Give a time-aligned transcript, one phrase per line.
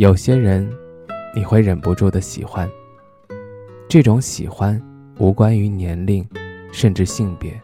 [0.00, 0.66] 有些人，
[1.36, 2.66] 你会忍不住的喜欢。
[3.86, 4.80] 这种喜欢
[5.18, 6.26] 无关于年龄，
[6.72, 7.60] 甚至性别，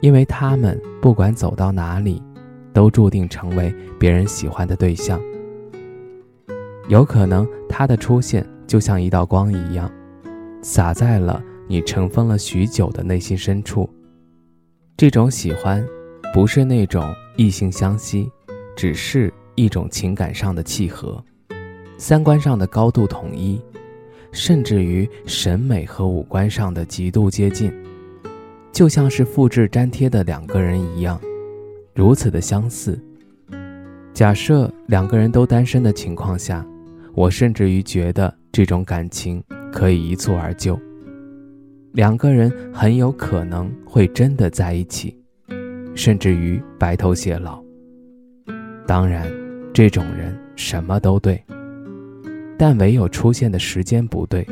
[0.00, 2.22] 因为他们不管走到哪里，
[2.74, 5.18] 都注定成为别人喜欢的对象。
[6.88, 9.90] 有可能他的出现就像一道光一样，
[10.60, 13.88] 洒在了你尘封了许久的内心深处。
[14.98, 15.82] 这种喜欢，
[16.34, 18.30] 不是那种异性相吸，
[18.76, 19.32] 只是。
[19.56, 21.22] 一种情感上的契合，
[21.96, 23.58] 三观上的高度统一，
[24.30, 27.72] 甚至于审美和五官上的极度接近，
[28.70, 31.18] 就像是复制粘贴的两个人一样，
[31.94, 33.02] 如此的相似。
[34.12, 36.64] 假设两个人都单身的情况下，
[37.14, 39.42] 我甚至于觉得这种感情
[39.72, 40.78] 可以一蹴而就，
[41.92, 45.18] 两个人很有可能会真的在一起，
[45.94, 47.58] 甚至于白头偕老。
[48.86, 49.45] 当然。
[49.76, 51.38] 这种人什么都对，
[52.58, 54.42] 但唯有出现的时间不对，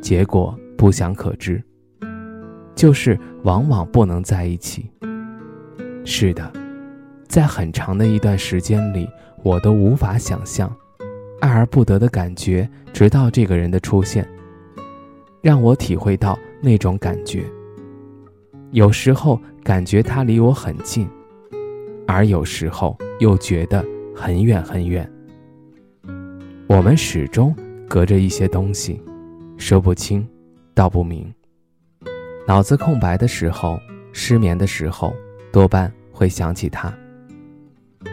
[0.00, 1.60] 结果不想可知。
[2.76, 4.88] 就是往往不能在一起。
[6.04, 6.48] 是的，
[7.26, 9.08] 在很长的一段时间里，
[9.42, 10.72] 我都无法想象
[11.40, 14.24] 爱而不得的感觉，直到这个人的出现，
[15.42, 17.42] 让我体会到那种感觉。
[18.70, 21.08] 有时候感觉他离我很近，
[22.06, 23.84] 而有时候又觉得。
[24.22, 25.10] 很远很远，
[26.66, 27.56] 我们始终
[27.88, 29.02] 隔着一些东西，
[29.56, 30.28] 说不清，
[30.74, 31.32] 道不明。
[32.46, 33.80] 脑子空白的时候，
[34.12, 35.14] 失眠的时候，
[35.50, 36.92] 多半会想起他，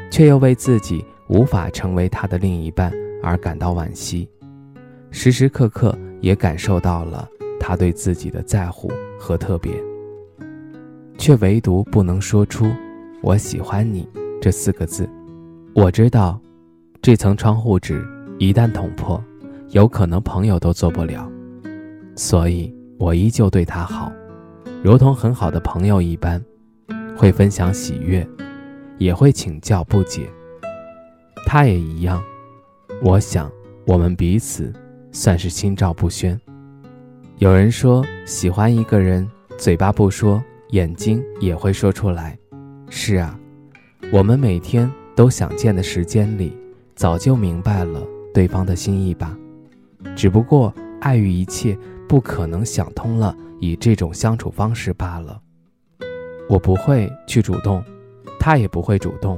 [0.09, 2.89] 却又为自己无法成为他的另一半
[3.21, 4.29] 而感到惋惜。
[5.11, 7.27] 时时刻刻也感受到了
[7.59, 8.89] 他对自己的在乎
[9.19, 9.73] 和特别，
[11.17, 12.65] 却唯独不能说出
[13.21, 14.07] “我喜欢你”
[14.41, 15.05] 这四个字。
[15.79, 16.41] 我知道，
[17.03, 18.03] 这层窗户纸
[18.39, 19.23] 一旦捅破，
[19.69, 21.31] 有可能朋友都做不了，
[22.15, 24.11] 所以我依旧对他好，
[24.83, 26.43] 如同很好的朋友一般，
[27.15, 28.27] 会分享喜悦，
[28.97, 30.27] 也会请教不解。
[31.45, 32.23] 他也一样，
[33.03, 33.47] 我想
[33.85, 34.73] 我们彼此
[35.11, 36.41] 算是心照不宣。
[37.37, 39.29] 有人说，喜欢一个人，
[39.59, 42.35] 嘴巴不说，眼睛也会说出来。
[42.89, 43.39] 是啊，
[44.11, 44.91] 我们每天。
[45.17, 46.55] 都想见的时间里，
[46.95, 49.35] 早就明白了对方的心意吧。
[50.15, 51.75] 只不过碍于一切，
[52.07, 55.41] 不可能想通了以这种相处方式罢了。
[56.47, 57.83] 我不会去主动，
[58.39, 59.35] 他也不会主动，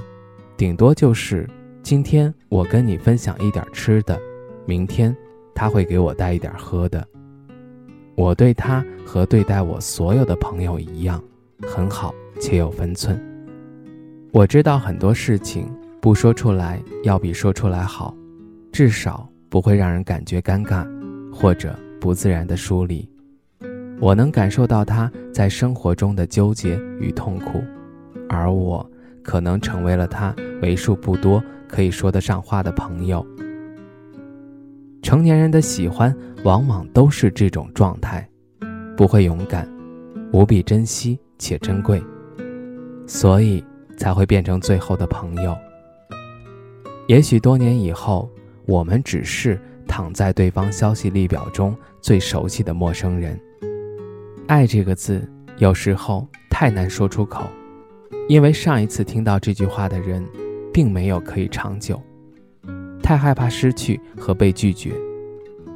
[0.57, 1.49] 顶多就是
[1.81, 4.19] 今天我跟你分享一点吃的，
[4.65, 5.15] 明天
[5.55, 7.07] 他会给我带一点喝的。
[8.15, 11.23] 我对他和对待我所有的朋友一样，
[11.65, 13.28] 很好且有分寸。
[14.31, 15.67] 我知道很多事情
[15.99, 18.15] 不说出来要比说出来好，
[18.71, 20.87] 至少不会让人感觉尴尬，
[21.33, 23.09] 或者不自然的疏离。
[23.99, 27.63] 我能感受到他在生活中的纠结与痛苦，
[28.29, 28.87] 而我
[29.23, 33.25] 可能成为了他为数不多可以说得上话的朋友。
[35.01, 38.29] 成年人的喜欢往往都是这种状态，
[38.95, 39.67] 不会勇敢，
[40.31, 41.99] 无比珍惜且珍贵，
[43.07, 43.63] 所以。
[43.99, 45.55] 才会变成最后的朋友。
[47.07, 48.31] 也许多年以后，
[48.65, 53.37] 我们只是躺在对方消息列表中最熟悉的陌生人。
[54.47, 57.45] 爱这个字，有时候太难说出口，
[58.29, 60.25] 因为上一次听到这句话的人，
[60.73, 62.01] 并没有可以长久。
[63.03, 64.91] 太害怕失去和被拒绝，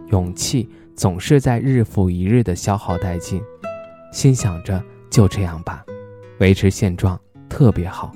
[0.07, 3.41] 勇气总是在日复一日的消耗殆尽。
[4.11, 5.83] 心想着就这样吧，
[6.39, 7.19] 维持现状。
[7.53, 8.11] 特别好，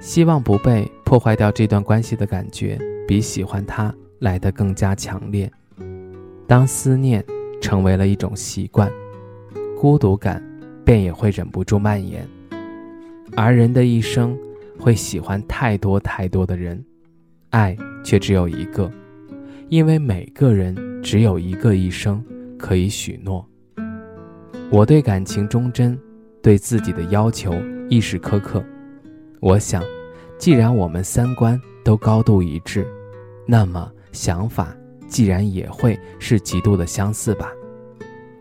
[0.00, 5.50] 希望不被破坏掉这段关系的感觉，比喜欢他来得更加强烈。
[6.46, 7.24] 当思念
[7.58, 8.92] 成为了一种习惯，
[9.80, 10.44] 孤独感
[10.84, 12.28] 便也会忍不住蔓延。
[13.34, 14.38] 而人的一生
[14.78, 16.84] 会喜欢太多太多的人，
[17.48, 17.74] 爱
[18.04, 18.92] 却只有一个，
[19.70, 22.22] 因为每个人只有一个一生
[22.58, 23.48] 可以许诺。
[24.70, 25.98] 我对感情忠贞，
[26.42, 27.50] 对自己的要求。
[27.88, 28.64] 亦是苛刻。
[29.40, 29.82] 我想，
[30.38, 32.86] 既然我们三观都高度一致，
[33.46, 34.74] 那么想法
[35.06, 37.52] 既然也会是极度的相似吧。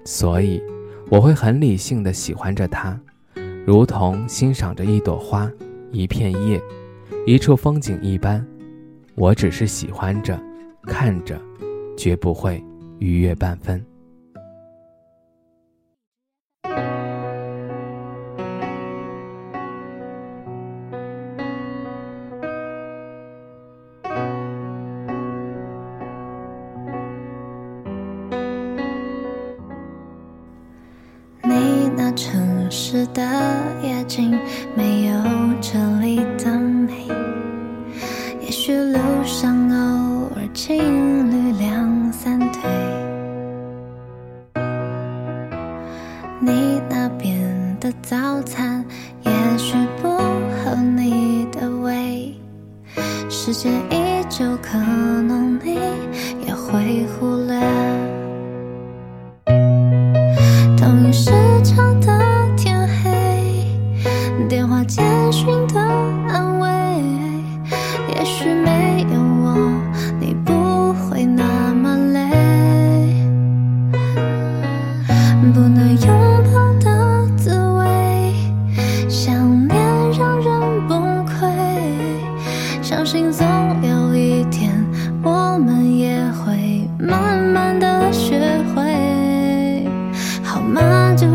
[0.05, 0.61] 所以，
[1.09, 2.99] 我会很理性的喜欢着他，
[3.65, 5.51] 如同欣赏着一朵花、
[5.91, 6.61] 一片叶、
[7.25, 8.45] 一处风景一般。
[9.15, 10.41] 我只是喜欢着，
[10.83, 11.39] 看着，
[11.95, 12.63] 绝不会
[12.99, 13.83] 逾越半分。
[34.75, 35.13] 没有
[35.61, 37.07] 这里的美，
[38.41, 40.77] 也许路上偶尔情
[41.29, 42.61] 侣两三对，
[46.39, 48.83] 你那边的早餐
[49.23, 52.33] 也许不合你的胃，
[53.29, 55.75] 时间一久，可能你
[56.45, 58.22] 也会忽略。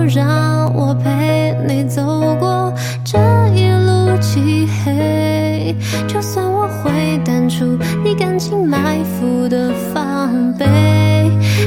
[0.04, 2.02] 让我陪你走
[2.38, 2.72] 过
[3.04, 3.18] 这
[3.54, 5.74] 一路漆黑，
[6.06, 10.66] 就算我会淡出你感情埋伏的防备，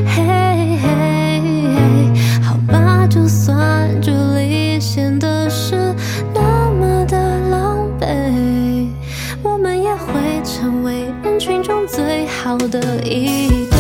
[0.06, 1.42] 嘿嘿嘿，
[2.42, 5.94] 好吧，就算这里显得是
[6.34, 6.42] 那
[6.80, 7.18] 么的
[7.50, 8.88] 狼狈，
[9.44, 10.14] 我们也会
[10.44, 13.71] 成为人群中最好的一。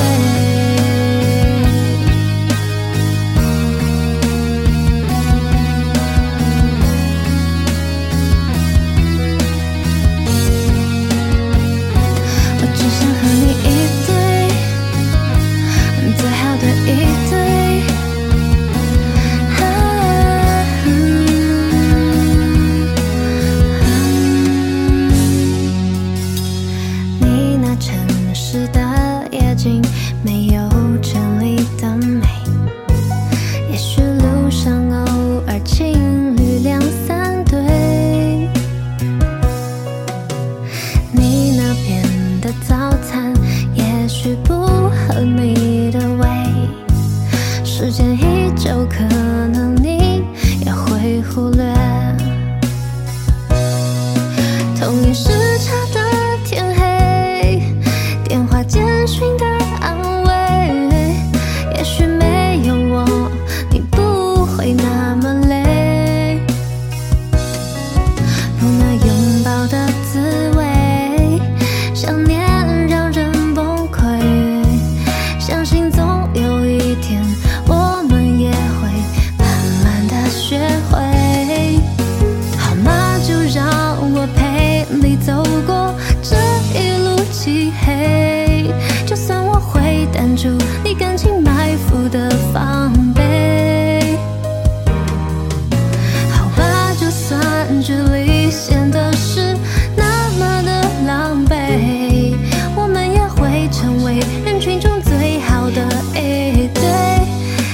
[90.41, 90.49] 出
[90.83, 94.17] 你感情埋伏的防备。
[96.31, 97.39] 好吧，就算
[97.79, 99.55] 距离显得是
[99.95, 102.33] 那么的狼狈，
[102.75, 105.87] 我们也会成为人群中最好的
[106.19, 106.81] 一对。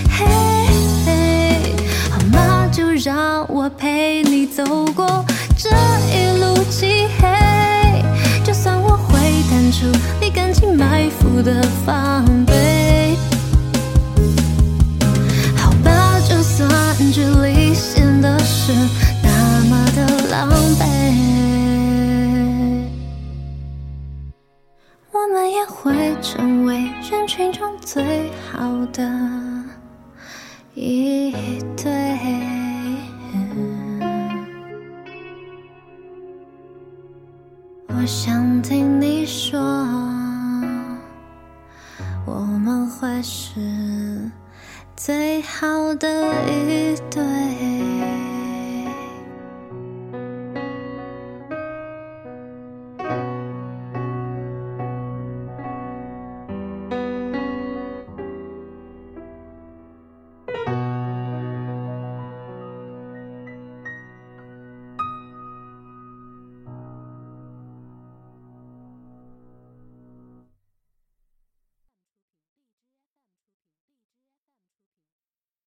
[0.10, 0.26] 嘿
[1.06, 1.74] 嘿，
[2.12, 2.68] 好吗？
[2.70, 5.24] 就让我陪你走过
[5.56, 5.70] 这
[6.12, 8.04] 一路漆黑，
[8.44, 9.18] 就算我会
[9.50, 9.86] 探出
[10.20, 12.26] 你感情埋伏的防。
[26.30, 29.10] 成为人群中最好的
[30.74, 31.32] 一
[31.78, 32.18] 对。
[37.88, 39.58] 我想听你说。
[42.26, 44.30] 我们会是
[44.98, 46.10] 最好的
[46.46, 47.77] 一对。